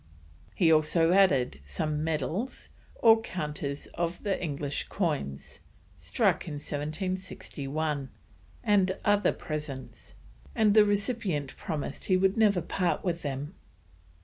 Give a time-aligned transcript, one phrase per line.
[0.55, 5.59] He also added "some medals, or counters of the English coins,
[5.95, 8.09] struck in 1761,
[8.63, 10.15] and other presents,"
[10.55, 13.53] and the recipient promised he would never part with them.